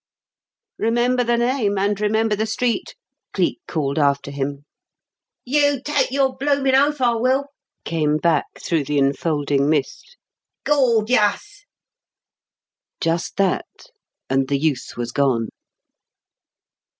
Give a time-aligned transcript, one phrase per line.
[0.79, 2.95] "Remember the name and remember the street,"
[3.33, 4.65] Cleek called after him.
[5.45, 7.49] "You take your bloomin' oath I will!"
[7.85, 10.17] came back through the enfolding mist;
[10.63, 11.65] "Gawd, yuss!"
[12.99, 13.67] Just that;
[14.27, 15.49] and the youth was gone.